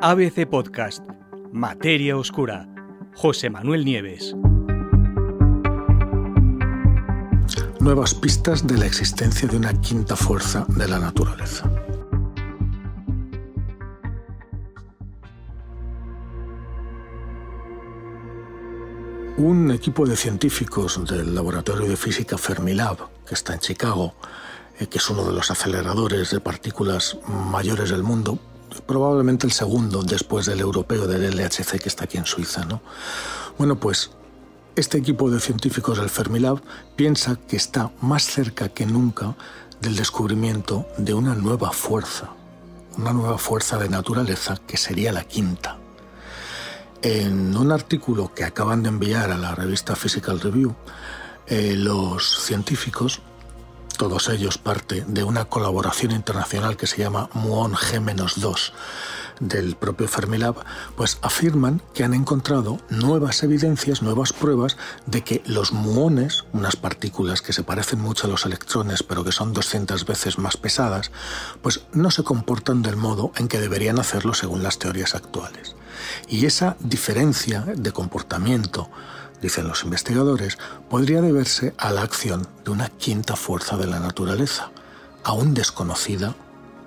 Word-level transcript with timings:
ABC 0.00 0.46
Podcast, 0.48 1.02
Materia 1.52 2.16
Oscura, 2.16 2.68
José 3.16 3.50
Manuel 3.50 3.84
Nieves. 3.84 4.32
Nuevas 7.80 8.14
pistas 8.14 8.64
de 8.64 8.78
la 8.78 8.86
existencia 8.86 9.48
de 9.48 9.56
una 9.56 9.72
quinta 9.80 10.14
fuerza 10.14 10.64
de 10.68 10.86
la 10.86 11.00
naturaleza. 11.00 11.68
Un 19.36 19.72
equipo 19.72 20.06
de 20.06 20.14
científicos 20.14 21.04
del 21.10 21.34
Laboratorio 21.34 21.88
de 21.88 21.96
Física 21.96 22.38
Fermilab, 22.38 22.98
que 23.26 23.34
está 23.34 23.54
en 23.54 23.58
Chicago, 23.58 24.14
eh, 24.78 24.86
que 24.86 24.98
es 24.98 25.10
uno 25.10 25.24
de 25.24 25.32
los 25.32 25.50
aceleradores 25.50 26.30
de 26.30 26.38
partículas 26.38 27.18
mayores 27.26 27.90
del 27.90 28.04
mundo, 28.04 28.38
probablemente 28.86 29.46
el 29.46 29.52
segundo 29.52 30.02
después 30.02 30.46
del 30.46 30.60
europeo 30.60 31.06
del 31.06 31.36
LHC 31.36 31.80
que 31.80 31.88
está 31.88 32.04
aquí 32.04 32.18
en 32.18 32.26
Suiza. 32.26 32.64
¿no? 32.64 32.80
Bueno, 33.56 33.78
pues 33.78 34.10
este 34.76 34.98
equipo 34.98 35.30
de 35.30 35.40
científicos 35.40 35.98
del 35.98 36.10
Fermilab 36.10 36.60
piensa 36.96 37.36
que 37.36 37.56
está 37.56 37.90
más 38.00 38.24
cerca 38.24 38.68
que 38.68 38.86
nunca 38.86 39.34
del 39.80 39.96
descubrimiento 39.96 40.86
de 40.98 41.14
una 41.14 41.34
nueva 41.34 41.72
fuerza, 41.72 42.30
una 42.96 43.12
nueva 43.12 43.38
fuerza 43.38 43.78
de 43.78 43.88
naturaleza 43.88 44.56
que 44.66 44.76
sería 44.76 45.12
la 45.12 45.24
quinta. 45.24 45.78
En 47.02 47.56
un 47.56 47.70
artículo 47.70 48.32
que 48.34 48.44
acaban 48.44 48.82
de 48.82 48.88
enviar 48.88 49.30
a 49.30 49.38
la 49.38 49.54
revista 49.54 49.94
Physical 49.94 50.40
Review, 50.40 50.74
eh, 51.46 51.74
los 51.76 52.42
científicos 52.42 53.22
todos 53.98 54.28
ellos 54.28 54.58
parte 54.58 55.04
de 55.08 55.24
una 55.24 55.46
colaboración 55.46 56.12
internacional 56.12 56.76
que 56.76 56.86
se 56.86 56.98
llama 56.98 57.28
MUON 57.34 57.74
G-2 57.74 58.72
del 59.40 59.74
propio 59.74 60.06
Fermilab, 60.06 60.54
pues 60.96 61.18
afirman 61.20 61.82
que 61.94 62.04
han 62.04 62.14
encontrado 62.14 62.78
nuevas 62.90 63.42
evidencias, 63.42 64.00
nuevas 64.00 64.32
pruebas 64.32 64.76
de 65.06 65.22
que 65.24 65.42
los 65.46 65.72
muones, 65.72 66.44
unas 66.52 66.76
partículas 66.76 67.42
que 67.42 67.52
se 67.52 67.64
parecen 67.64 68.00
mucho 68.00 68.26
a 68.26 68.30
los 68.30 68.46
electrones 68.46 69.02
pero 69.02 69.24
que 69.24 69.32
son 69.32 69.52
200 69.52 70.06
veces 70.06 70.38
más 70.38 70.56
pesadas, 70.56 71.10
pues 71.60 71.82
no 71.92 72.12
se 72.12 72.22
comportan 72.22 72.82
del 72.82 72.96
modo 72.96 73.32
en 73.36 73.48
que 73.48 73.60
deberían 73.60 73.98
hacerlo 73.98 74.32
según 74.32 74.62
las 74.62 74.78
teorías 74.78 75.16
actuales. 75.16 75.74
Y 76.28 76.46
esa 76.46 76.76
diferencia 76.78 77.64
de 77.74 77.90
comportamiento 77.90 78.88
dicen 79.40 79.68
los 79.68 79.84
investigadores, 79.84 80.58
podría 80.88 81.20
deberse 81.20 81.74
a 81.78 81.90
la 81.90 82.02
acción 82.02 82.46
de 82.64 82.70
una 82.70 82.88
quinta 82.88 83.36
fuerza 83.36 83.76
de 83.76 83.86
la 83.86 84.00
naturaleza, 84.00 84.70
aún 85.24 85.54
desconocida 85.54 86.34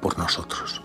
por 0.02 0.18
nosotros. 0.18 0.82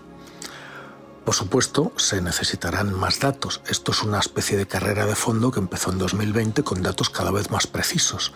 Por 1.27 1.35
supuesto, 1.35 1.91
se 1.97 2.21
necesitarán 2.21 2.93
más 2.93 3.19
datos. 3.19 3.59
Esto 3.67 3.91
es 3.91 4.01
una 4.01 4.17
especie 4.17 4.57
de 4.57 4.65
carrera 4.65 5.05
de 5.05 5.13
fondo 5.13 5.51
que 5.51 5.59
empezó 5.59 5.91
en 5.91 5.97
2020 5.97 6.63
con 6.63 6.81
datos 6.81 7.09
cada 7.09 7.31
vez 7.31 7.51
más 7.51 7.67
precisos 7.67 8.31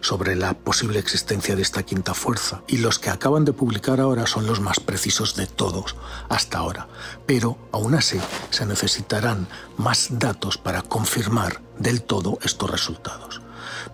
sobre 0.00 0.34
la 0.34 0.54
posible 0.54 0.98
existencia 0.98 1.54
de 1.54 1.62
esta 1.62 1.84
quinta 1.84 2.14
fuerza. 2.14 2.64
Y 2.66 2.78
los 2.78 2.98
que 2.98 3.10
acaban 3.10 3.44
de 3.44 3.52
publicar 3.52 4.00
ahora 4.00 4.26
son 4.26 4.48
los 4.48 4.58
más 4.58 4.80
precisos 4.80 5.36
de 5.36 5.46
todos 5.46 5.94
hasta 6.28 6.58
ahora. 6.58 6.88
Pero, 7.26 7.58
aún 7.70 7.94
así, 7.94 8.20
se 8.50 8.66
necesitarán 8.66 9.46
más 9.76 10.08
datos 10.10 10.58
para 10.58 10.82
confirmar 10.82 11.62
del 11.78 12.02
todo 12.02 12.40
estos 12.42 12.68
resultados. 12.68 13.41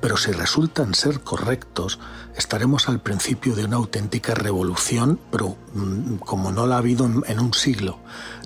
Pero 0.01 0.17
si 0.17 0.33
resultan 0.33 0.95
ser 0.95 1.21
correctos, 1.21 1.99
estaremos 2.37 2.89
al 2.89 3.01
principio 3.01 3.55
de 3.55 3.65
una 3.65 3.77
auténtica 3.77 4.35
revolución, 4.35 5.19
pero 5.31 5.57
mm, 5.75 6.17
como 6.17 6.53
no 6.53 6.67
la 6.67 6.77
ha 6.77 6.79
habido 6.79 7.05
en, 7.07 7.41
un 7.41 7.55
siglo, 7.55 7.99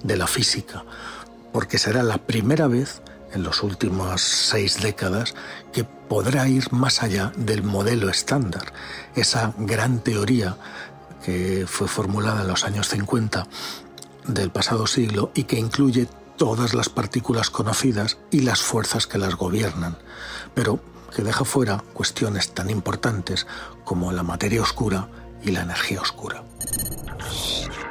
de 0.02 0.16
la 0.16 0.26
física, 0.26 0.84
porque 1.52 1.78
será 1.78 2.02
la 2.02 2.18
primera 2.18 2.66
vez 2.66 3.02
en 3.32 3.44
las 3.44 3.62
últimas 3.62 4.20
seis 4.20 4.82
décadas 4.82 5.34
que 5.72 5.84
podrá 5.84 6.48
ir 6.48 6.72
más 6.72 7.02
allá 7.02 7.33
del 7.36 7.62
modelo 7.62 8.11
estándar, 8.11 8.72
esa 9.14 9.55
gran 9.58 10.00
teoría 10.00 10.56
que 11.24 11.67
fue 11.68 11.88
formulada 11.88 12.42
en 12.42 12.48
los 12.48 12.64
años 12.64 12.88
50 12.88 13.46
del 14.27 14.50
pasado 14.50 14.86
siglo 14.86 15.30
y 15.34 15.44
que 15.44 15.58
incluye 15.58 16.08
todas 16.36 16.74
las 16.74 16.88
partículas 16.88 17.50
conocidas 17.50 18.18
y 18.30 18.40
las 18.40 18.61
fuerzas 18.61 19.06
que 19.06 19.18
las 19.18 19.36
gobiernan, 19.36 19.96
pero 20.55 20.80
que 21.14 21.23
deja 21.23 21.45
fuera 21.45 21.83
cuestiones 21.92 22.52
tan 22.52 22.70
importantes 22.70 23.46
como 23.84 24.12
la 24.12 24.23
materia 24.23 24.62
oscura 24.62 25.08
y 25.42 25.50
la 25.50 25.62
energía 25.62 26.00
oscura. 26.00 26.42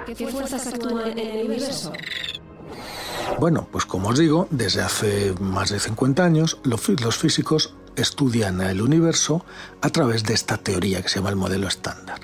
¿Qué 0.05 0.27
fuerzas 0.27 0.67
actúan 0.67 1.17
en 1.17 1.19
el 1.19 1.45
universo? 1.45 1.93
Bueno, 3.39 3.67
pues 3.71 3.85
como 3.85 4.09
os 4.09 4.19
digo, 4.19 4.47
desde 4.51 4.81
hace 4.81 5.33
más 5.39 5.69
de 5.69 5.79
50 5.79 6.23
años 6.23 6.59
los 6.63 7.17
físicos 7.17 7.75
estudian 7.95 8.61
el 8.61 8.81
universo 8.81 9.45
a 9.81 9.89
través 9.89 10.23
de 10.23 10.33
esta 10.33 10.57
teoría 10.57 11.01
que 11.01 11.09
se 11.09 11.15
llama 11.15 11.29
el 11.29 11.35
modelo 11.35 11.67
estándar. 11.67 12.19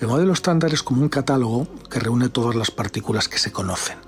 El 0.00 0.08
modelo 0.08 0.32
estándar 0.32 0.72
es 0.72 0.82
como 0.82 1.02
un 1.02 1.08
catálogo 1.08 1.68
que 1.90 2.00
reúne 2.00 2.28
todas 2.28 2.54
las 2.54 2.70
partículas 2.70 3.28
que 3.28 3.38
se 3.38 3.52
conocen. 3.52 3.98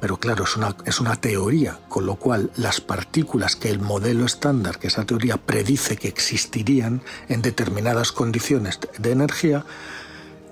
Pero 0.00 0.18
claro, 0.18 0.44
es 0.44 0.56
una, 0.56 0.76
es 0.84 1.00
una 1.00 1.16
teoría, 1.16 1.80
con 1.88 2.06
lo 2.06 2.16
cual 2.16 2.50
las 2.56 2.80
partículas 2.80 3.56
que 3.56 3.70
el 3.70 3.78
modelo 3.78 4.24
estándar, 4.24 4.78
que 4.78 4.88
esa 4.88 5.04
teoría 5.04 5.36
predice 5.36 5.96
que 5.96 6.08
existirían 6.08 7.02
en 7.28 7.42
determinadas 7.42 8.12
condiciones 8.12 8.78
de 8.98 9.12
energía, 9.12 9.64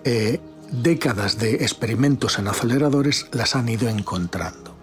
eh, 0.04 0.40
décadas 0.70 1.38
de 1.38 1.56
experimentos 1.56 2.38
en 2.38 2.48
aceleradores 2.48 3.26
las 3.32 3.56
han 3.56 3.68
ido 3.68 3.88
encontrando. 3.88 4.76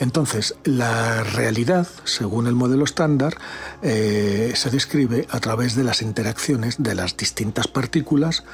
Entonces, 0.00 0.54
la 0.64 1.24
realidad, 1.24 1.88
según 2.04 2.46
el 2.46 2.54
modelo 2.54 2.84
estándar, 2.84 3.36
eh, 3.82 4.52
se 4.54 4.70
describe 4.70 5.26
a 5.30 5.40
través 5.40 5.74
de 5.74 5.84
las 5.84 6.02
interacciones 6.02 6.76
de 6.78 6.94
las 6.94 7.16
distintas 7.16 7.66
partículas 7.66 8.44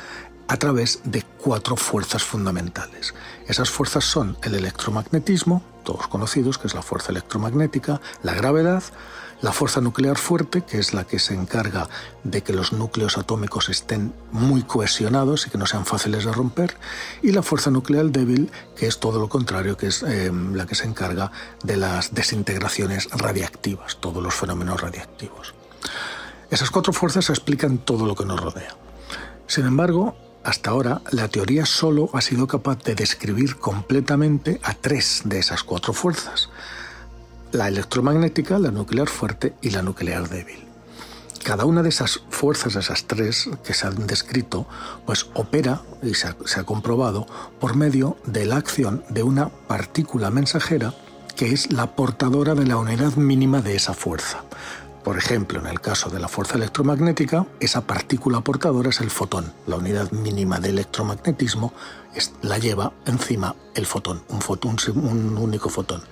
a 0.48 0.56
través 0.56 1.00
de 1.04 1.22
cuatro 1.22 1.76
fuerzas 1.76 2.22
fundamentales. 2.22 3.14
Esas 3.46 3.70
fuerzas 3.70 4.04
son 4.04 4.36
el 4.42 4.54
electromagnetismo, 4.54 5.62
todos 5.84 6.08
conocidos, 6.08 6.58
que 6.58 6.66
es 6.66 6.74
la 6.74 6.82
fuerza 6.82 7.12
electromagnética, 7.12 8.00
la 8.22 8.34
gravedad, 8.34 8.82
la 9.40 9.52
fuerza 9.52 9.80
nuclear 9.80 10.16
fuerte, 10.16 10.62
que 10.62 10.78
es 10.78 10.94
la 10.94 11.04
que 11.04 11.18
se 11.18 11.34
encarga 11.34 11.88
de 12.22 12.42
que 12.42 12.54
los 12.54 12.72
núcleos 12.72 13.18
atómicos 13.18 13.68
estén 13.68 14.14
muy 14.32 14.62
cohesionados 14.62 15.46
y 15.46 15.50
que 15.50 15.58
no 15.58 15.66
sean 15.66 15.84
fáciles 15.84 16.24
de 16.24 16.32
romper, 16.32 16.76
y 17.22 17.32
la 17.32 17.42
fuerza 17.42 17.70
nuclear 17.70 18.06
débil, 18.06 18.50
que 18.76 18.86
es 18.86 19.00
todo 19.00 19.18
lo 19.18 19.28
contrario, 19.28 19.76
que 19.76 19.88
es 19.88 20.02
eh, 20.02 20.32
la 20.32 20.66
que 20.66 20.74
se 20.74 20.86
encarga 20.86 21.30
de 21.62 21.76
las 21.76 22.14
desintegraciones 22.14 23.10
radiactivas, 23.10 23.98
todos 24.00 24.22
los 24.22 24.34
fenómenos 24.34 24.80
radiactivos. 24.80 25.54
Esas 26.50 26.70
cuatro 26.70 26.92
fuerzas 26.92 27.28
explican 27.30 27.78
todo 27.78 28.06
lo 28.06 28.14
que 28.14 28.24
nos 28.24 28.40
rodea. 28.40 28.74
Sin 29.46 29.66
embargo, 29.66 30.16
hasta 30.44 30.70
ahora, 30.70 31.00
la 31.10 31.28
teoría 31.28 31.64
solo 31.64 32.10
ha 32.12 32.20
sido 32.20 32.46
capaz 32.46 32.82
de 32.84 32.94
describir 32.94 33.56
completamente 33.56 34.60
a 34.62 34.74
tres 34.74 35.22
de 35.24 35.38
esas 35.38 35.62
cuatro 35.62 35.92
fuerzas, 35.92 36.50
la 37.52 37.68
electromagnética, 37.68 38.58
la 38.58 38.70
nuclear 38.70 39.08
fuerte 39.08 39.54
y 39.62 39.70
la 39.70 39.82
nuclear 39.82 40.28
débil. 40.28 40.64
Cada 41.42 41.64
una 41.64 41.82
de 41.82 41.88
esas 41.88 42.20
fuerzas, 42.30 42.76
esas 42.76 43.04
tres 43.04 43.48
que 43.64 43.74
se 43.74 43.86
han 43.86 44.06
descrito, 44.06 44.66
pues 45.06 45.26
opera, 45.34 45.82
y 46.02 46.14
se 46.14 46.28
ha, 46.28 46.36
se 46.44 46.60
ha 46.60 46.64
comprobado, 46.64 47.26
por 47.60 47.74
medio 47.74 48.16
de 48.26 48.46
la 48.46 48.56
acción 48.56 49.02
de 49.10 49.22
una 49.22 49.48
partícula 49.48 50.30
mensajera 50.30 50.94
que 51.36 51.52
es 51.52 51.72
la 51.72 51.96
portadora 51.96 52.54
de 52.54 52.66
la 52.66 52.76
unidad 52.76 53.16
mínima 53.16 53.60
de 53.60 53.76
esa 53.76 53.94
fuerza. 53.94 54.44
Por 55.04 55.18
ejemplo, 55.18 55.60
en 55.60 55.66
el 55.66 55.82
caso 55.82 56.08
de 56.08 56.18
la 56.18 56.28
fuerza 56.28 56.56
electromagnética, 56.56 57.46
esa 57.60 57.86
partícula 57.86 58.40
portadora 58.40 58.88
es 58.88 59.02
el 59.02 59.10
fotón. 59.10 59.52
La 59.66 59.76
unidad 59.76 60.10
mínima 60.12 60.58
de 60.58 60.70
electromagnetismo 60.70 61.74
la 62.40 62.56
lleva 62.56 62.94
encima 63.04 63.54
el 63.74 63.84
fotón, 63.84 64.22
un, 64.28 64.40
fotón, 64.40 64.76
un 64.94 65.36
único 65.36 65.68
fotón. 65.68 66.02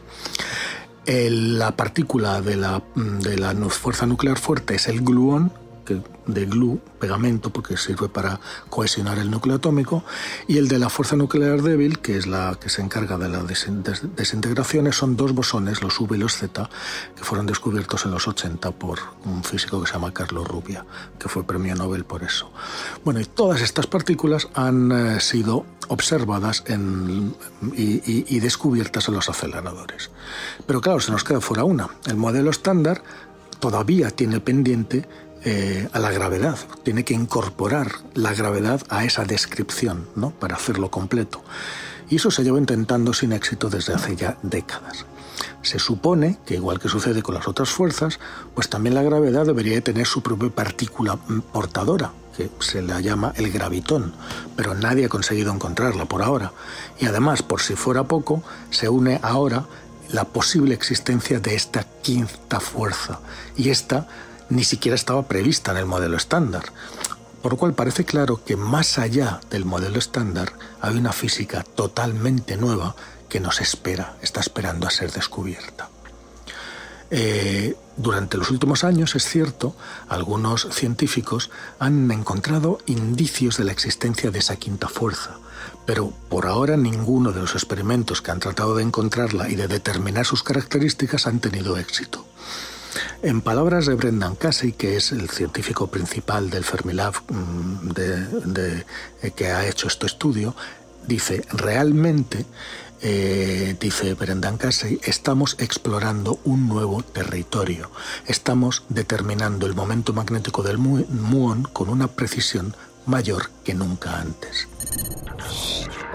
la 1.07 1.75
partícula 1.75 2.43
de 2.43 2.57
la, 2.57 2.83
de 2.95 3.39
la 3.39 3.55
fuerza 3.71 4.05
nuclear 4.05 4.39
fuerte 4.39 4.75
es 4.75 4.87
el 4.89 5.01
gluón, 5.01 5.51
de 6.27 6.47
glue, 6.47 6.81
pegamento, 6.99 7.51
porque 7.51 7.77
sirve 7.77 8.09
para 8.09 8.41
cohesionar 8.71 9.19
el 9.19 9.31
núcleo 9.31 9.57
atómico, 9.57 10.05
y 10.47 10.59
el 10.59 10.69
de 10.69 10.79
la 10.79 10.89
fuerza 10.89 11.17
nuclear 11.17 11.63
débil, 11.63 11.99
que 11.99 12.17
es 12.17 12.27
la 12.27 12.57
que 12.61 12.69
se 12.69 12.83
encarga 12.83 13.19
de 13.19 13.29
las 13.29 13.45
desintegraciones, 13.47 14.97
son 14.97 15.17
dos 15.17 15.33
bosones, 15.33 15.83
los 15.83 16.01
V 16.01 16.17
y 16.17 16.21
los 16.21 16.37
Z, 16.37 16.69
que 17.17 17.25
fueron 17.25 17.47
descubiertos 17.47 18.05
en 18.05 18.13
los 18.13 18.29
80 18.29 18.71
por 18.73 18.99
un 19.25 19.43
físico 19.43 19.81
que 19.81 19.87
se 19.87 19.95
llama 19.95 20.13
Carlos 20.15 20.47
Rubia, 20.47 20.85
que 21.19 21.29
fue 21.29 21.45
premio 21.45 21.75
Nobel 21.75 22.05
por 22.05 22.23
eso. 22.23 22.51
Bueno, 23.05 23.21
y 23.21 23.25
todas 23.25 23.61
estas 23.61 23.87
partículas 23.87 24.49
han 24.55 24.93
eh, 24.93 25.21
sido 25.21 25.67
observadas 25.89 26.65
y 27.77 28.41
descubiertas 28.41 29.09
en 29.09 29.15
los 29.15 29.29
aceleradores. 29.29 30.11
Pero 30.67 30.81
claro, 30.81 31.01
se 31.01 31.13
nos 31.13 31.25
queda 31.25 31.41
fuera 31.41 31.65
una. 31.65 31.89
El 32.07 32.17
modelo 32.17 32.51
estándar 32.51 33.03
todavía 33.63 34.11
tiene 34.11 34.41
pendiente 34.41 35.07
eh, 35.45 35.89
a 35.93 35.99
la 35.99 36.11
gravedad, 36.13 36.57
tiene 36.85 37.05
que 37.05 37.15
incorporar 37.15 37.91
la 38.15 38.33
gravedad 38.33 38.81
a 38.89 39.05
esa 39.05 39.25
descripción, 39.25 40.07
¿no? 40.15 40.31
Para 40.31 40.57
hacerlo 40.57 40.91
completo. 40.91 41.43
Y 42.09 42.17
eso 42.17 42.31
se 42.31 42.45
lleva 42.45 42.59
intentando 42.59 43.13
sin 43.13 43.33
éxito 43.33 43.69
desde 43.69 43.95
hace 43.95 44.15
ya 44.15 44.39
décadas. 44.43 45.07
Se 45.63 45.79
supone 45.79 46.39
que, 46.45 46.55
igual 46.55 46.79
que 46.79 46.89
sucede 46.89 47.23
con 47.23 47.35
las 47.35 47.49
otras 47.49 47.71
fuerzas, 47.71 48.21
pues 48.55 48.69
también 48.69 48.95
la 48.95 49.03
gravedad 49.03 49.47
debería 49.47 49.81
tener 49.81 50.07
su 50.07 50.23
propia 50.23 50.51
partícula 50.51 51.17
portadora, 51.17 52.13
que 52.37 52.51
se 52.61 52.83
la 52.83 53.01
llama 53.01 53.33
el 53.37 53.51
gravitón, 53.51 54.13
pero 54.57 54.75
nadie 54.75 55.07
ha 55.07 55.09
conseguido 55.09 55.53
encontrarla 55.53 56.05
por 56.05 56.23
ahora. 56.23 56.53
Y 57.01 57.07
además, 57.07 57.43
por 57.43 57.61
si 57.61 57.75
fuera 57.75 58.05
poco, 58.05 58.43
se 58.71 58.89
une 58.89 59.19
ahora 59.23 59.67
la 60.11 60.25
posible 60.25 60.75
existencia 60.75 61.41
de 61.41 61.55
esta 61.55 61.85
quinta 62.03 62.61
fuerza. 62.61 63.21
Y 63.57 63.71
esta 63.71 64.07
ni 64.53 64.65
siquiera 64.65 64.95
estaba 64.95 65.27
prevista 65.27 65.73
en 65.73 65.79
el 65.79 65.87
modelo 65.87 66.17
estándar. 66.17 66.65
Por 67.43 67.53
lo 67.53 67.59
cual 67.59 67.75
parece 67.75 68.05
claro 68.05 68.45
que 68.45 68.57
más 68.57 68.99
allá 68.99 69.41
del 69.51 69.65
modelo 69.65 69.99
estándar 69.99 70.53
hay 70.81 70.97
una 70.97 71.13
física 71.13 71.65
totalmente 71.75 72.57
nueva 72.57 72.95
que 73.29 73.41
nos 73.41 73.61
espera, 73.61 74.17
está 74.21 74.41
esperando 74.41 74.87
a 74.87 74.91
ser 74.91 75.11
descubierta. 75.11 75.89
Eh, 77.11 77.77
durante 77.97 78.37
los 78.37 78.51
últimos 78.51 78.85
años, 78.85 79.15
es 79.17 79.25
cierto, 79.25 79.75
algunos 80.09 80.69
científicos 80.71 81.51
han 81.79 82.11
encontrado 82.11 82.79
indicios 82.87 83.57
de 83.57 83.65
la 83.65 83.73
existencia 83.73 84.31
de 84.31 84.39
esa 84.39 84.57
quinta 84.57 84.89
fuerza, 84.89 85.39
pero 85.85 86.13
por 86.29 86.47
ahora 86.47 86.77
ninguno 86.77 87.33
de 87.33 87.41
los 87.41 87.55
experimentos 87.55 88.23
que 88.23 88.31
han 88.31 88.41
tratado 88.41 88.77
de 88.77 88.83
encontrarla 88.83 89.49
y 89.51 89.57
de 89.57 89.69
determinar 89.69 90.25
sus 90.25 90.43
características 90.43 91.27
han 91.27 91.41
tenido 91.41 91.77
éxito. 91.77 92.25
En 93.23 93.41
palabras 93.41 93.87
de 93.87 93.95
Brendan 93.95 94.35
Casey, 94.35 94.73
que 94.73 94.97
es 94.97 95.13
el 95.13 95.31
científico 95.31 95.87
principal 95.87 96.51
del 96.51 96.65
Fermilab 96.65 97.15
mm, 97.29 97.89
de, 97.91 98.85
eh, 99.23 99.31
que 99.31 99.47
ha 99.47 99.69
hecho 99.69 99.87
este 99.87 100.07
estudio, 100.07 100.57
dice, 101.07 101.45
realmente 101.53 102.45
eh, 103.01 103.77
dice 103.79 104.15
Brendan 104.15 104.59
Casey, 104.59 105.01
estamos 105.05 105.55
explorando 105.61 106.41
un 106.43 106.69
nuevo 106.69 107.05
territorio. 107.05 107.93
Estamos 108.27 108.83
determinando 108.89 109.67
el 109.67 109.75
momento 109.75 110.13
magnético 110.13 110.65
del 110.65 110.79
muón 110.79 111.63
con 111.73 111.91
una 111.91 112.09
precisión 112.09 112.75
mayor 113.07 113.51
que 113.63 113.75
nunca 113.75 114.19
antes. 114.19 114.67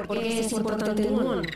¿Por 0.06 0.20
qué 0.20 0.42
es 0.42 0.52
importante 0.52 1.08
el 1.08 1.12
muón? 1.12 1.48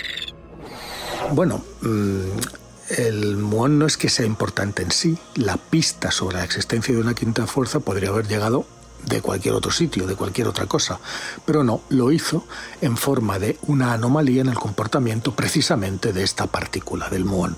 Bueno, 1.33 1.61
mm, 1.81 2.60
el 2.97 3.37
muón 3.37 3.79
no 3.79 3.85
es 3.85 3.97
que 3.97 4.09
sea 4.09 4.25
importante 4.25 4.83
en 4.83 4.91
sí. 4.91 5.17
La 5.35 5.57
pista 5.57 6.11
sobre 6.11 6.37
la 6.37 6.43
existencia 6.43 6.93
de 6.93 7.01
una 7.01 7.13
quinta 7.13 7.47
fuerza 7.47 7.79
podría 7.79 8.09
haber 8.09 8.27
llegado 8.27 8.65
de 9.05 9.21
cualquier 9.21 9.55
otro 9.55 9.71
sitio, 9.71 10.05
de 10.07 10.15
cualquier 10.15 10.47
otra 10.47 10.67
cosa. 10.67 10.99
Pero 11.45 11.63
no, 11.63 11.81
lo 11.89 12.11
hizo 12.11 12.45
en 12.81 12.97
forma 12.97 13.39
de 13.39 13.57
una 13.67 13.93
anomalía 13.93 14.41
en 14.41 14.49
el 14.49 14.59
comportamiento 14.59 15.35
precisamente 15.35 16.13
de 16.13 16.23
esta 16.23 16.47
partícula, 16.47 17.09
del 17.09 17.25
muón. 17.25 17.57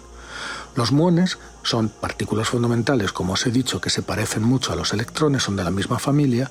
Los 0.75 0.91
muones 0.91 1.37
son 1.61 1.89
partículas 1.89 2.49
fundamentales, 2.49 3.13
como 3.13 3.33
os 3.33 3.45
he 3.45 3.51
dicho, 3.51 3.79
que 3.79 3.91
se 3.91 4.01
parecen 4.01 4.43
mucho 4.43 4.73
a 4.73 4.75
los 4.75 4.91
electrones, 4.91 5.43
son 5.43 5.55
de 5.55 5.63
la 5.63 5.69
misma 5.71 5.99
familia, 5.99 6.49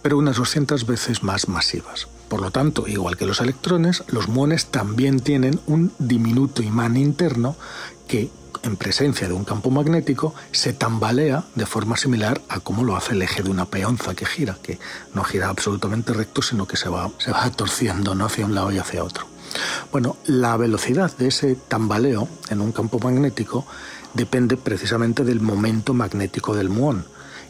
pero 0.00 0.16
unas 0.16 0.36
200 0.36 0.86
veces 0.86 1.22
más 1.22 1.48
masivas. 1.48 2.06
Por 2.34 2.42
lo 2.42 2.50
tanto, 2.50 2.88
igual 2.88 3.16
que 3.16 3.26
los 3.26 3.40
electrones, 3.40 4.02
los 4.08 4.26
muones 4.26 4.66
también 4.66 5.20
tienen 5.20 5.60
un 5.68 5.92
diminuto 6.00 6.64
imán 6.64 6.96
interno 6.96 7.54
que 8.08 8.28
en 8.64 8.74
presencia 8.74 9.28
de 9.28 9.34
un 9.34 9.44
campo 9.44 9.70
magnético, 9.70 10.34
se 10.50 10.72
tambalea 10.72 11.44
de 11.54 11.64
forma 11.64 11.96
similar 11.96 12.42
a 12.48 12.58
cómo 12.58 12.82
lo 12.82 12.96
hace 12.96 13.12
el 13.12 13.22
eje 13.22 13.44
de 13.44 13.50
una 13.50 13.66
peonza 13.66 14.16
que 14.16 14.26
gira, 14.26 14.58
que 14.60 14.80
no 15.14 15.22
gira 15.22 15.48
absolutamente 15.48 16.12
recto, 16.12 16.42
sino 16.42 16.66
que 16.66 16.76
se 16.76 16.88
va, 16.88 17.08
se 17.18 17.30
va 17.30 17.48
torciendo 17.52 18.12
hacia 18.26 18.46
un 18.46 18.56
lado 18.56 18.72
y 18.72 18.78
hacia 18.78 19.04
otro. 19.04 19.26
Bueno, 19.92 20.16
la 20.26 20.56
velocidad 20.56 21.16
de 21.16 21.28
ese 21.28 21.54
tambaleo 21.54 22.26
en 22.48 22.60
un 22.60 22.72
campo 22.72 22.98
magnético 22.98 23.64
depende 24.12 24.56
precisamente 24.56 25.22
del 25.22 25.40
momento 25.40 25.94
magnético 25.94 26.56
del 26.56 26.68
muón, 26.68 27.06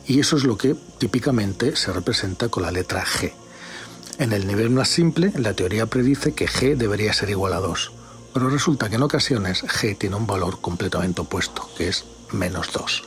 y 0.07 0.21
eso 0.21 0.37
es 0.37 0.45
lo 0.45 0.59
que 0.59 0.77
típicamente 0.99 1.75
se 1.75 1.91
representa 1.91 2.51
con 2.51 2.65
la 2.65 2.71
letra 2.71 3.03
G. 3.03 3.33
En 4.19 4.33
el 4.33 4.47
nivel 4.47 4.71
más 4.71 4.89
simple, 4.89 5.33
la 5.37 5.55
teoría 5.55 5.87
predice 5.87 6.35
que 6.35 6.47
G 6.47 6.77
debería 6.77 7.13
ser 7.13 7.31
igual 7.31 7.53
a 7.53 7.59
2 7.59 7.93
pero 8.35 8.51
resulta 8.51 8.91
que 8.91 8.97
en 8.97 9.03
ocasiones 9.05 9.63
G 9.63 9.97
tiene 9.97 10.17
un 10.17 10.27
valor 10.27 10.61
completamente 10.61 11.21
opuesto, 11.21 11.71
que 11.79 11.89
es 11.89 12.05
menos 12.33 12.73
2. 12.73 13.05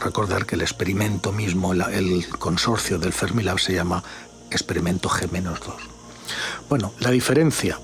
Recordar 0.00 0.46
que 0.46 0.56
el 0.56 0.62
experimento 0.62 1.30
mismo, 1.30 1.72
el 1.72 2.28
consorcio 2.38 2.98
del 2.98 3.12
Fermilab 3.12 3.60
se 3.60 3.74
llama 3.74 4.02
experimento 4.50 5.08
G 5.08 5.30
menos 5.30 5.60
2. 5.60 5.74
Bueno, 6.68 6.92
la 6.98 7.12
diferencia 7.12 7.78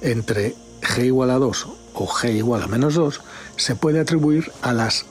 entre 0.00 0.54
G 0.80 1.06
igual 1.06 1.30
a 1.30 1.38
2 1.38 1.66
o 1.94 2.06
G 2.06 2.32
igual 2.36 2.62
a 2.62 2.68
menos 2.68 2.94
2 2.94 3.20
se 3.56 3.74
puede 3.74 3.98
atribuir 3.98 4.52
a 4.62 4.72
las 4.72 5.06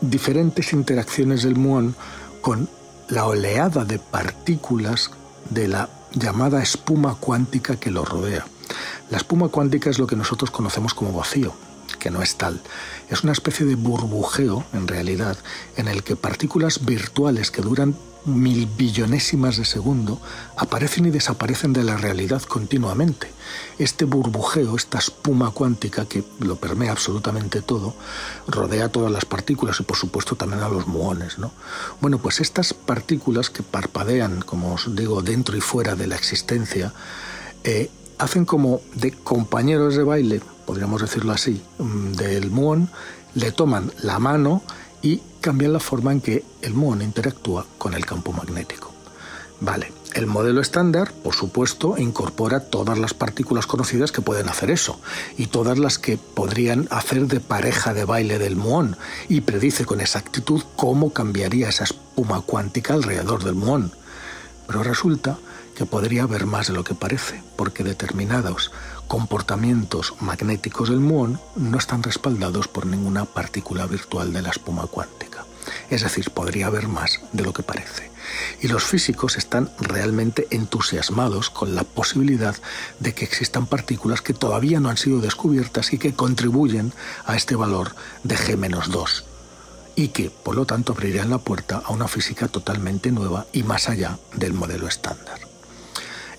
diferentes 0.00 0.72
interacciones 0.72 1.44
del 1.44 1.54
muón 1.54 1.94
con 2.40 2.68
la 3.08 3.26
oleada 3.26 3.84
de 3.84 4.00
partículas 4.00 5.12
de 5.50 5.68
la 5.68 5.88
llamada 6.14 6.62
espuma 6.62 7.16
cuántica 7.16 7.76
que 7.76 7.90
lo 7.90 8.04
rodea. 8.04 8.46
La 9.10 9.18
espuma 9.18 9.48
cuántica 9.48 9.90
es 9.90 9.98
lo 9.98 10.06
que 10.06 10.16
nosotros 10.16 10.50
conocemos 10.50 10.94
como 10.94 11.12
vacío, 11.12 11.54
que 12.04 12.10
no 12.10 12.20
es 12.20 12.36
tal. 12.36 12.60
Es 13.08 13.22
una 13.22 13.32
especie 13.32 13.64
de 13.64 13.76
burbujeo, 13.76 14.62
en 14.74 14.86
realidad, 14.86 15.38
en 15.78 15.88
el 15.88 16.02
que 16.02 16.16
partículas 16.16 16.84
virtuales 16.84 17.50
que 17.50 17.62
duran 17.62 17.96
mil 18.26 18.66
billonésimas 18.66 19.56
de 19.56 19.64
segundo 19.64 20.20
aparecen 20.58 21.06
y 21.06 21.10
desaparecen 21.10 21.72
de 21.72 21.82
la 21.82 21.96
realidad 21.96 22.42
continuamente. 22.42 23.28
Este 23.78 24.04
burbujeo, 24.04 24.76
esta 24.76 24.98
espuma 24.98 25.50
cuántica 25.52 26.04
que 26.04 26.22
lo 26.40 26.56
permea 26.56 26.92
absolutamente 26.92 27.62
todo, 27.62 27.94
rodea 28.48 28.90
todas 28.90 29.10
las 29.10 29.24
partículas 29.24 29.80
y 29.80 29.84
por 29.84 29.96
supuesto 29.96 30.36
también 30.36 30.62
a 30.62 30.68
los 30.68 30.86
muones. 30.86 31.38
¿no? 31.38 31.52
Bueno, 32.02 32.18
pues 32.18 32.38
estas 32.38 32.74
partículas 32.74 33.48
que 33.48 33.62
parpadean, 33.62 34.42
como 34.42 34.74
os 34.74 34.94
digo, 34.94 35.22
dentro 35.22 35.56
y 35.56 35.62
fuera 35.62 35.94
de 35.94 36.06
la 36.06 36.16
existencia, 36.16 36.92
eh, 37.64 37.88
hacen 38.18 38.44
como 38.44 38.80
de 38.94 39.12
compañeros 39.12 39.96
de 39.96 40.04
baile, 40.04 40.40
podríamos 40.66 41.00
decirlo 41.00 41.32
así, 41.32 41.62
mm, 41.78 42.12
del 42.12 42.50
muón, 42.50 42.88
le 43.34 43.52
toman 43.52 43.92
la 44.02 44.18
mano 44.18 44.62
y 45.02 45.20
cambian 45.40 45.72
la 45.72 45.80
forma 45.80 46.12
en 46.12 46.20
que 46.20 46.44
el 46.62 46.74
muón 46.74 47.02
interactúa 47.02 47.66
con 47.78 47.94
el 47.94 48.06
campo 48.06 48.32
magnético. 48.32 48.92
Vale, 49.60 49.92
el 50.14 50.26
modelo 50.26 50.60
estándar, 50.60 51.12
por 51.12 51.34
supuesto, 51.34 51.96
incorpora 51.98 52.60
todas 52.60 52.98
las 52.98 53.14
partículas 53.14 53.66
conocidas 53.66 54.12
que 54.12 54.22
pueden 54.22 54.48
hacer 54.48 54.70
eso 54.70 55.00
y 55.36 55.46
todas 55.46 55.78
las 55.78 55.98
que 55.98 56.16
podrían 56.16 56.86
hacer 56.90 57.26
de 57.26 57.40
pareja 57.40 57.94
de 57.94 58.04
baile 58.04 58.38
del 58.38 58.56
muón 58.56 58.96
y 59.28 59.40
predice 59.40 59.84
con 59.84 60.00
exactitud 60.00 60.62
cómo 60.76 61.12
cambiaría 61.12 61.68
esa 61.68 61.84
espuma 61.84 62.42
cuántica 62.42 62.94
alrededor 62.94 63.42
del 63.42 63.54
muón. 63.54 63.92
Pero 64.66 64.82
resulta 64.82 65.38
que 65.74 65.86
podría 65.86 66.22
haber 66.22 66.46
más 66.46 66.68
de 66.68 66.72
lo 66.72 66.84
que 66.84 66.94
parece, 66.94 67.42
porque 67.56 67.84
determinados 67.84 68.70
comportamientos 69.08 70.14
magnéticos 70.20 70.88
del 70.88 71.00
muón 71.00 71.40
no 71.56 71.78
están 71.78 72.02
respaldados 72.02 72.68
por 72.68 72.86
ninguna 72.86 73.24
partícula 73.24 73.86
virtual 73.86 74.32
de 74.32 74.42
la 74.42 74.50
espuma 74.50 74.86
cuántica. 74.86 75.44
Es 75.90 76.02
decir, 76.02 76.30
podría 76.30 76.66
haber 76.66 76.88
más 76.88 77.20
de 77.32 77.42
lo 77.42 77.52
que 77.52 77.62
parece. 77.62 78.10
Y 78.60 78.68
los 78.68 78.84
físicos 78.84 79.36
están 79.36 79.70
realmente 79.78 80.46
entusiasmados 80.50 81.50
con 81.50 81.74
la 81.74 81.84
posibilidad 81.84 82.56
de 83.00 83.12
que 83.14 83.24
existan 83.24 83.66
partículas 83.66 84.22
que 84.22 84.34
todavía 84.34 84.80
no 84.80 84.88
han 84.88 84.96
sido 84.96 85.20
descubiertas 85.20 85.92
y 85.92 85.98
que 85.98 86.14
contribuyen 86.14 86.92
a 87.26 87.36
este 87.36 87.54
valor 87.54 87.94
de 88.22 88.36
G-2 88.36 89.24
y 89.96 90.08
que, 90.08 90.30
por 90.30 90.56
lo 90.56 90.66
tanto, 90.66 90.92
abrirían 90.92 91.30
la 91.30 91.38
puerta 91.38 91.82
a 91.84 91.92
una 91.92 92.08
física 92.08 92.48
totalmente 92.48 93.12
nueva 93.12 93.46
y 93.52 93.62
más 93.62 93.88
allá 93.88 94.18
del 94.34 94.52
modelo 94.52 94.88
estándar. 94.88 95.53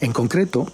En 0.05 0.13
concreto, 0.13 0.67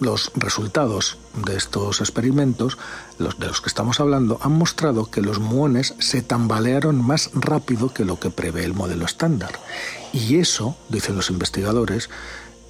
los 0.00 0.32
resultados 0.34 1.18
de 1.44 1.58
estos 1.58 2.00
experimentos, 2.00 2.78
de 3.18 3.46
los 3.46 3.60
que 3.60 3.68
estamos 3.68 4.00
hablando, 4.00 4.38
han 4.40 4.52
mostrado 4.52 5.10
que 5.10 5.20
los 5.20 5.40
muones 5.40 5.94
se 5.98 6.22
tambalearon 6.22 6.96
más 6.96 7.28
rápido 7.34 7.92
que 7.92 8.06
lo 8.06 8.18
que 8.18 8.30
prevé 8.30 8.64
el 8.64 8.72
modelo 8.72 9.04
estándar. 9.04 9.50
Y 10.14 10.38
eso, 10.38 10.74
dicen 10.88 11.16
los 11.16 11.28
investigadores, 11.28 12.08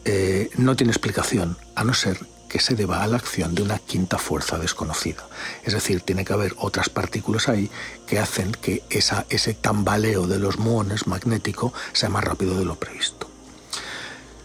eh, 0.04 0.50
no 0.56 0.74
tiene 0.74 0.90
explicación, 0.90 1.56
a 1.76 1.84
no 1.84 1.94
ser 1.94 2.18
que 2.48 2.58
se 2.58 2.74
deba 2.74 3.04
a 3.04 3.06
la 3.06 3.18
acción 3.18 3.54
de 3.54 3.62
una 3.62 3.78
quinta 3.78 4.18
fuerza 4.18 4.58
desconocida. 4.58 5.28
Es 5.62 5.72
decir, 5.72 6.00
tiene 6.00 6.24
que 6.24 6.32
haber 6.32 6.56
otras 6.58 6.88
partículas 6.88 7.48
ahí 7.48 7.70
que 8.08 8.18
hacen 8.18 8.50
que 8.50 8.82
ese 8.90 9.54
tambaleo 9.54 10.26
de 10.26 10.40
los 10.40 10.58
muones 10.58 11.06
magnético 11.06 11.72
sea 11.92 12.08
más 12.08 12.24
rápido 12.24 12.58
de 12.58 12.64
lo 12.64 12.74
previsto. 12.74 13.21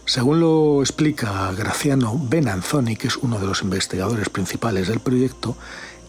Según 0.08 0.40
lo 0.40 0.80
explica 0.80 1.52
Graciano 1.52 2.18
Benanzoni, 2.18 2.96
que 2.96 3.08
es 3.08 3.18
uno 3.18 3.38
de 3.38 3.46
los 3.46 3.60
investigadores 3.60 4.30
principales 4.30 4.88
del 4.88 5.00
proyecto, 5.00 5.54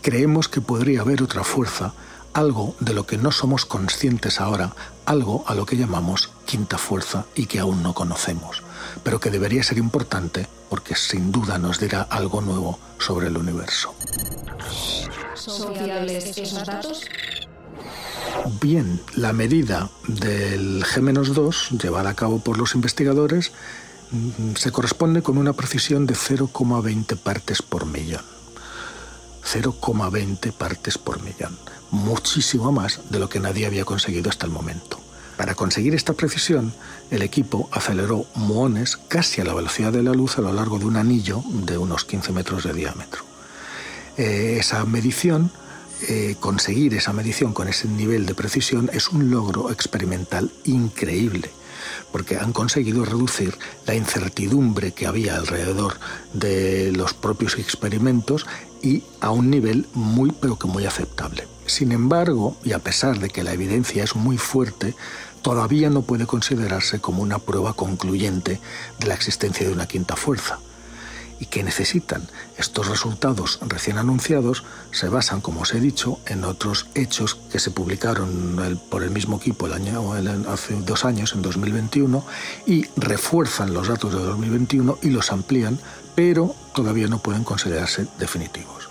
creemos 0.02 0.48
que 0.48 0.62
podría 0.62 1.02
haber 1.02 1.22
otra 1.22 1.44
fuerza 1.44 1.92
algo 2.32 2.78
de 2.80 2.94
lo 2.94 3.06
que 3.06 3.18
no 3.18 3.34
somos 3.34 3.66
conscientes 3.66 4.40
ahora, 4.40 4.74
algo 5.06 5.44
a 5.48 5.54
lo 5.54 5.66
que 5.66 5.76
llamamos 5.76 6.30
quinta 6.46 6.78
fuerza 6.78 7.26
y 7.36 7.48
que 7.48 7.60
aún 7.60 7.84
no 7.84 7.94
conocemos, 7.94 8.64
pero 9.04 9.20
que 9.20 9.32
debería 9.32 9.64
ser 9.64 9.78
importante 9.80 10.48
porque 10.70 10.96
sin 10.96 11.34
duda 11.34 11.58
nos 11.58 11.82
dirá 11.82 12.04
algo 12.04 12.40
nuevo 12.40 12.80
sobre 13.00 13.28
el 13.28 13.36
universo. 13.36 13.94
¿Son 15.34 15.76
fiables 15.76 16.38
esos 16.38 16.66
datos? 16.66 17.02
Bien, 18.62 19.02
la 19.18 19.34
medida 19.34 19.90
del 20.08 20.86
G-2 20.86 21.82
llevada 21.82 22.12
a 22.12 22.16
cabo 22.16 22.40
por 22.40 22.58
los 22.58 22.76
investigadores 22.76 23.52
se 24.56 24.72
corresponde 24.72 25.22
con 25.22 25.38
una 25.38 25.54
precisión 25.54 26.06
de 26.06 26.16
0,20 26.16 27.18
partes 27.18 27.62
por 27.62 27.86
millón. 27.86 28.24
0,20 29.44 30.52
partes 30.52 30.98
por 30.98 31.22
millón. 31.22 31.58
Muchísimo 31.92 32.72
más 32.72 33.02
de 33.10 33.20
lo 33.20 33.30
que 33.30 33.40
nadie 33.40 33.66
había 33.66 33.86
conseguido 33.86 34.30
hasta 34.30 34.46
el 34.46 34.52
momento. 34.52 35.00
Para 35.38 35.56
conseguir 35.56 35.96
esta 35.96 36.14
precisión, 36.14 36.74
el 37.12 37.22
equipo 37.22 37.70
aceleró 37.72 38.26
muones 38.36 38.98
casi 38.98 39.42
a 39.42 39.46
la 39.46 39.54
velocidad 39.54 39.94
de 39.94 40.04
la 40.04 40.12
luz 40.12 40.38
a 40.38 40.42
lo 40.42 40.52
largo 40.52 40.80
de 40.80 40.86
un 40.86 40.98
anillo 40.98 41.42
de 41.48 41.78
unos 41.78 42.04
15 42.04 42.34
metros 42.34 42.64
de 42.64 42.74
diámetro. 42.74 43.24
Eh, 44.18 44.58
esa 44.60 44.84
medición 44.86 45.52
eh, 46.08 46.36
conseguir 46.40 46.94
esa 46.94 47.12
medición 47.12 47.54
con 47.54 47.68
ese 47.68 47.88
nivel 47.88 48.26
de 48.26 48.34
precisión 48.34 48.90
es 48.94 49.10
un 49.10 49.32
logro 49.32 49.70
experimental 49.70 50.52
increíble, 50.64 51.52
porque 52.12 52.38
han 52.38 52.54
conseguido 52.54 53.06
reducir 53.06 53.58
la 53.86 53.96
incertidumbre 53.96 54.92
que 54.92 55.08
había 55.08 55.36
alrededor 55.36 56.00
de 56.34 56.92
los 56.92 57.14
propios 57.14 57.58
experimentos 57.58 58.46
y 58.82 59.04
a 59.20 59.32
un 59.32 59.50
nivel 59.50 59.88
muy 59.94 60.32
pero 60.32 60.58
que 60.58 60.68
muy 60.68 60.86
aceptable. 60.86 61.48
Sin 61.66 61.92
embargo, 61.92 62.58
y 62.64 62.72
a 62.74 62.80
pesar 62.80 63.20
de 63.20 63.30
que 63.30 63.44
la 63.44 63.54
evidencia 63.54 64.04
es 64.04 64.16
muy 64.16 64.38
fuerte, 64.38 64.96
todavía 65.42 65.90
no 65.90 66.02
puede 66.02 66.26
considerarse 66.26 67.00
como 67.00 67.22
una 67.22 67.40
prueba 67.40 67.74
concluyente 67.74 68.60
de 69.00 69.08
la 69.08 69.14
existencia 69.14 69.68
de 69.68 69.74
una 69.74 69.88
quinta 69.88 70.16
fuerza 70.16 70.60
y 71.40 71.46
que 71.46 71.64
necesitan. 71.64 72.28
Estos 72.58 72.88
resultados 72.88 73.60
recién 73.68 73.98
anunciados 73.98 74.64
se 74.92 75.08
basan, 75.08 75.42
como 75.42 75.62
os 75.62 75.74
he 75.74 75.80
dicho, 75.80 76.20
en 76.26 76.44
otros 76.44 76.88
hechos 76.96 77.36
que 77.52 77.60
se 77.60 77.72
publicaron 77.72 78.80
por 78.90 79.04
el 79.04 79.12
mismo 79.12 79.38
equipo 79.38 79.68
el 79.68 79.74
año, 79.74 80.14
hace 80.50 80.76
dos 80.82 81.06
años, 81.06 81.34
en 81.34 81.42
2021, 81.42 82.26
y 82.66 82.86
refuerzan 82.98 83.74
los 83.74 83.88
datos 83.88 84.14
de 84.14 84.20
2021 84.20 85.00
y 85.02 85.10
los 85.10 85.32
amplían, 85.32 85.80
pero 86.16 86.56
todavía 86.76 87.08
no 87.08 87.20
pueden 87.20 87.44
considerarse 87.44 88.08
definitivos. 88.20 88.90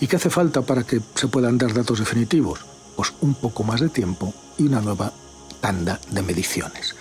¿Y 0.00 0.06
qué 0.06 0.16
hace 0.16 0.30
falta 0.30 0.62
para 0.62 0.84
que 0.84 1.00
se 1.14 1.28
puedan 1.28 1.58
dar 1.58 1.74
datos 1.74 1.98
definitivos? 1.98 2.60
Pues 2.96 3.12
un 3.20 3.34
poco 3.34 3.64
más 3.64 3.80
de 3.80 3.88
tiempo 3.88 4.32
y 4.56 4.64
una 4.64 4.80
nueva 4.80 5.12
tanda 5.60 6.00
de 6.10 6.22
mediciones. 6.22 6.94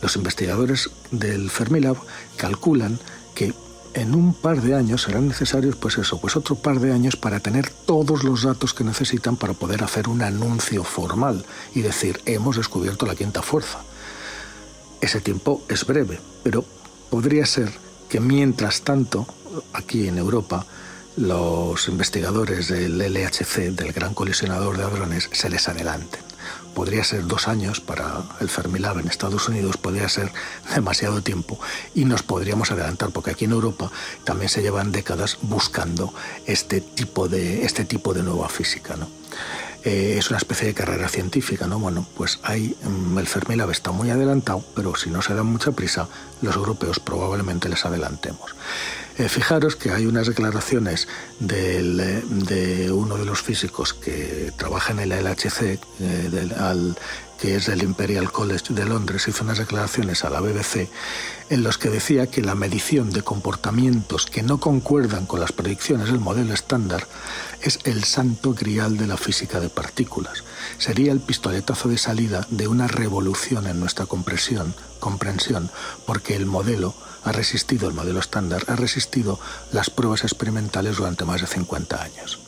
Los 0.00 0.16
investigadores 0.16 0.90
del 1.10 1.50
Fermilab 1.50 1.96
calculan 2.36 2.98
que 3.34 3.54
en 3.94 4.14
un 4.14 4.34
par 4.34 4.62
de 4.62 4.74
años 4.74 5.02
serán 5.02 5.28
necesarios, 5.28 5.76
pues 5.76 5.98
eso, 5.98 6.20
pues 6.20 6.36
otro 6.36 6.56
par 6.56 6.80
de 6.80 6.92
años 6.92 7.16
para 7.16 7.40
tener 7.40 7.70
todos 7.70 8.24
los 8.24 8.42
datos 8.42 8.74
que 8.74 8.84
necesitan 8.84 9.36
para 9.36 9.52
poder 9.52 9.84
hacer 9.84 10.08
un 10.08 10.22
anuncio 10.22 10.84
formal 10.84 11.44
y 11.74 11.82
decir, 11.82 12.20
hemos 12.26 12.56
descubierto 12.56 13.06
la 13.06 13.14
quinta 13.14 13.42
fuerza. 13.42 13.80
Ese 15.00 15.20
tiempo 15.20 15.62
es 15.68 15.84
breve, 15.84 16.20
pero 16.42 16.64
podría 17.10 17.44
ser 17.46 17.70
que 18.08 18.20
mientras 18.20 18.82
tanto, 18.82 19.26
aquí 19.72 20.08
en 20.08 20.18
Europa, 20.18 20.64
los 21.16 21.88
investigadores 21.88 22.68
del 22.68 22.98
LHC, 22.98 23.72
del 23.72 23.92
Gran 23.92 24.14
Colisionador 24.14 24.76
de 24.76 24.84
Hadrones, 24.84 25.28
se 25.32 25.50
les 25.50 25.68
adelanten 25.68 26.31
podría 26.74 27.04
ser 27.04 27.26
dos 27.26 27.48
años 27.48 27.80
para 27.80 28.22
el 28.40 28.48
Fermilab 28.48 28.98
en 28.98 29.08
Estados 29.08 29.48
Unidos, 29.48 29.76
podría 29.76 30.08
ser 30.08 30.32
demasiado 30.74 31.22
tiempo 31.22 31.58
y 31.94 32.04
nos 32.04 32.22
podríamos 32.22 32.70
adelantar, 32.70 33.10
porque 33.10 33.30
aquí 33.30 33.44
en 33.44 33.52
Europa 33.52 33.90
también 34.24 34.48
se 34.48 34.62
llevan 34.62 34.92
décadas 34.92 35.38
buscando 35.42 36.12
este 36.46 36.80
tipo 36.80 37.28
de, 37.28 37.64
este 37.64 37.84
tipo 37.84 38.14
de 38.14 38.22
nueva 38.22 38.48
física. 38.48 38.96
¿no? 38.96 39.08
Eh, 39.84 40.14
es 40.16 40.30
una 40.30 40.38
especie 40.38 40.68
de 40.68 40.74
carrera 40.74 41.08
científica, 41.08 41.66
¿no? 41.66 41.78
Bueno, 41.78 42.06
pues 42.16 42.38
hay, 42.44 42.76
mm, 42.84 43.18
el 43.18 43.26
Fermilab 43.26 43.70
está 43.70 43.90
muy 43.90 44.10
adelantado, 44.10 44.64
pero 44.76 44.94
si 44.94 45.10
no 45.10 45.22
se 45.22 45.34
da 45.34 45.42
mucha 45.42 45.72
prisa, 45.72 46.08
los 46.40 46.54
europeos 46.54 47.00
probablemente 47.00 47.68
les 47.68 47.84
adelantemos. 47.84 48.54
Eh, 49.18 49.28
fijaros 49.28 49.76
que 49.76 49.90
hay 49.90 50.06
unas 50.06 50.26
declaraciones 50.26 51.08
eh, 51.48 52.22
de 52.28 52.90
uno 52.90 53.16
de 53.16 53.24
los 53.24 53.42
físicos 53.42 53.94
que 53.94 54.52
trabaja 54.56 54.92
en 54.92 55.00
el 55.00 55.10
LHC, 55.10 55.78
al, 56.58 56.96
que 57.42 57.56
es 57.56 57.66
del 57.66 57.82
Imperial 57.82 58.30
College 58.30 58.72
de 58.72 58.84
Londres, 58.84 59.26
hizo 59.26 59.42
unas 59.42 59.58
declaraciones 59.58 60.24
a 60.24 60.30
la 60.30 60.40
BBC 60.40 60.88
en 61.50 61.64
los 61.64 61.76
que 61.76 61.90
decía 61.90 62.28
que 62.28 62.40
la 62.40 62.54
medición 62.54 63.10
de 63.10 63.22
comportamientos 63.22 64.26
que 64.26 64.44
no 64.44 64.60
concuerdan 64.60 65.26
con 65.26 65.40
las 65.40 65.50
predicciones 65.50 66.06
del 66.06 66.20
modelo 66.20 66.54
estándar 66.54 67.06
es 67.60 67.80
el 67.84 68.04
santo 68.04 68.54
grial 68.54 68.96
de 68.96 69.08
la 69.08 69.16
física 69.16 69.58
de 69.58 69.68
partículas. 69.68 70.44
Sería 70.78 71.10
el 71.10 71.18
pistoletazo 71.20 71.88
de 71.88 71.98
salida 71.98 72.46
de 72.48 72.68
una 72.68 72.86
revolución 72.86 73.66
en 73.66 73.80
nuestra 73.80 74.06
comprensión, 74.06 74.72
comprensión 75.02 75.68
porque 76.06 76.36
el 76.36 76.46
modelo 76.46 76.94
ha 77.24 77.32
resistido, 77.32 77.88
el 77.88 77.94
modelo 77.94 78.20
estándar 78.20 78.64
ha 78.68 78.76
resistido 78.76 79.38
las 79.72 79.90
pruebas 79.90 80.22
experimentales 80.22 80.96
durante 80.96 81.24
más 81.24 81.40
de 81.40 81.48
50 81.48 82.00
años. 82.00 82.38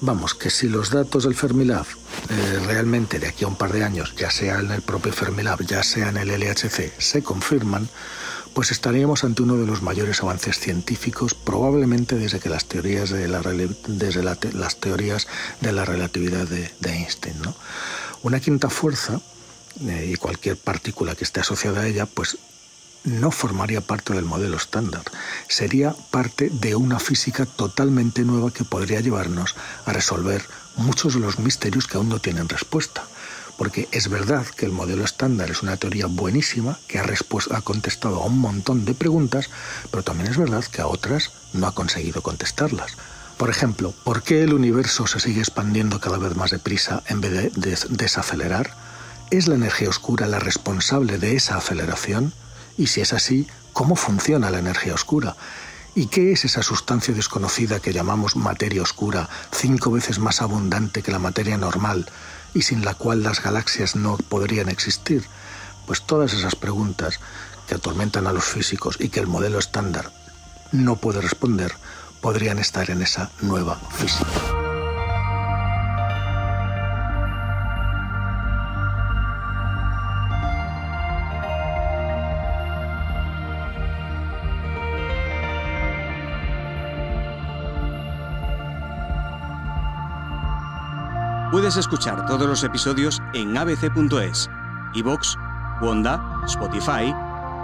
Vamos, 0.00 0.34
que 0.34 0.50
si 0.50 0.68
los 0.68 0.90
datos 0.90 1.24
del 1.24 1.34
Fermilab 1.34 1.86
eh, 2.28 2.60
realmente 2.66 3.18
de 3.18 3.28
aquí 3.28 3.44
a 3.44 3.48
un 3.48 3.56
par 3.56 3.72
de 3.72 3.82
años, 3.82 4.14
ya 4.14 4.30
sea 4.30 4.60
en 4.60 4.70
el 4.70 4.82
propio 4.82 5.12
Fermilab, 5.12 5.62
ya 5.62 5.82
sea 5.82 6.10
en 6.10 6.18
el 6.18 6.28
LHC, 6.28 6.92
se 6.98 7.22
confirman, 7.22 7.88
pues 8.52 8.70
estaríamos 8.72 9.24
ante 9.24 9.42
uno 9.42 9.56
de 9.56 9.66
los 9.66 9.80
mayores 9.80 10.22
avances 10.22 10.58
científicos 10.58 11.32
probablemente 11.32 12.16
desde 12.16 12.40
que 12.40 12.50
las 12.50 12.66
teorías 12.66 13.08
de 13.08 13.26
la, 13.26 13.40
desde 13.40 14.22
las 14.22 14.76
teorías 14.76 15.28
de 15.62 15.72
la 15.72 15.86
relatividad 15.86 16.46
de, 16.46 16.70
Einstein. 16.84 17.40
¿no? 17.40 17.54
Una 18.22 18.40
quinta 18.40 18.68
fuerza 18.68 19.20
eh, 19.80 20.10
y 20.12 20.16
cualquier 20.16 20.56
partícula 20.56 21.14
que 21.14 21.24
esté 21.24 21.40
asociada 21.40 21.82
a 21.82 21.86
ella, 21.86 22.06
pues 22.06 22.38
no 23.04 23.30
formaría 23.30 23.80
parte 23.80 24.12
del 24.12 24.24
modelo 24.24 24.56
estándar, 24.56 25.02
sería 25.48 25.94
parte 26.10 26.50
de 26.50 26.74
una 26.74 26.98
física 26.98 27.46
totalmente 27.46 28.22
nueva 28.24 28.52
que 28.52 28.64
podría 28.64 29.00
llevarnos 29.00 29.54
a 29.84 29.92
resolver 29.92 30.44
muchos 30.76 31.14
de 31.14 31.20
los 31.20 31.38
misterios 31.38 31.86
que 31.86 31.96
aún 31.96 32.08
no 32.08 32.18
tienen 32.18 32.48
respuesta. 32.48 33.04
Porque 33.56 33.88
es 33.90 34.10
verdad 34.10 34.44
que 34.44 34.66
el 34.66 34.72
modelo 34.72 35.02
estándar 35.02 35.50
es 35.50 35.62
una 35.62 35.78
teoría 35.78 36.06
buenísima 36.06 36.78
que 36.88 36.98
ha, 36.98 37.06
ha 37.52 37.60
contestado 37.62 38.22
a 38.22 38.26
un 38.26 38.38
montón 38.38 38.84
de 38.84 38.92
preguntas, 38.92 39.48
pero 39.90 40.02
también 40.02 40.30
es 40.30 40.36
verdad 40.36 40.64
que 40.64 40.82
a 40.82 40.88
otras 40.88 41.30
no 41.54 41.66
ha 41.66 41.74
conseguido 41.74 42.20
contestarlas. 42.22 42.96
Por 43.38 43.48
ejemplo, 43.48 43.94
¿por 44.04 44.22
qué 44.22 44.42
el 44.42 44.52
universo 44.52 45.06
se 45.06 45.20
sigue 45.20 45.40
expandiendo 45.40 46.00
cada 46.00 46.18
vez 46.18 46.36
más 46.36 46.50
deprisa 46.50 47.02
en 47.06 47.22
vez 47.22 47.54
de 47.54 47.78
desacelerar? 47.88 48.85
¿Es 49.30 49.48
la 49.48 49.56
energía 49.56 49.88
oscura 49.88 50.28
la 50.28 50.38
responsable 50.38 51.18
de 51.18 51.34
esa 51.34 51.56
aceleración? 51.56 52.32
Y 52.78 52.86
si 52.86 53.00
es 53.00 53.12
así, 53.12 53.48
¿cómo 53.72 53.96
funciona 53.96 54.50
la 54.50 54.60
energía 54.60 54.94
oscura? 54.94 55.36
¿Y 55.96 56.06
qué 56.06 56.30
es 56.30 56.44
esa 56.44 56.62
sustancia 56.62 57.12
desconocida 57.12 57.80
que 57.80 57.92
llamamos 57.92 58.36
materia 58.36 58.82
oscura, 58.82 59.28
cinco 59.50 59.90
veces 59.90 60.20
más 60.20 60.42
abundante 60.42 61.02
que 61.02 61.10
la 61.10 61.18
materia 61.18 61.56
normal 61.56 62.06
y 62.54 62.62
sin 62.62 62.84
la 62.84 62.94
cual 62.94 63.24
las 63.24 63.42
galaxias 63.42 63.96
no 63.96 64.16
podrían 64.16 64.68
existir? 64.68 65.24
Pues 65.86 66.02
todas 66.02 66.32
esas 66.32 66.54
preguntas 66.54 67.18
que 67.66 67.74
atormentan 67.74 68.28
a 68.28 68.32
los 68.32 68.44
físicos 68.44 68.96
y 69.00 69.08
que 69.08 69.18
el 69.18 69.26
modelo 69.26 69.58
estándar 69.58 70.12
no 70.70 70.96
puede 70.96 71.20
responder, 71.20 71.72
podrían 72.20 72.60
estar 72.60 72.90
en 72.90 73.02
esa 73.02 73.32
nueva 73.40 73.80
física. 73.90 74.65
Puedes 91.56 91.78
escuchar 91.78 92.26
todos 92.26 92.46
los 92.46 92.62
episodios 92.64 93.22
en 93.32 93.56
abc.es, 93.56 94.50
iVoox, 94.92 95.36
Wanda, 95.80 96.42
Spotify, 96.44 97.14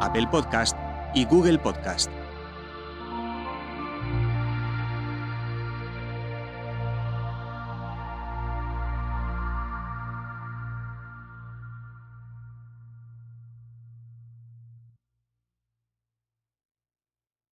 Apple 0.00 0.26
Podcast 0.30 0.75
y 1.14 1.26
Google 1.26 1.58
Podcast. 1.58 2.11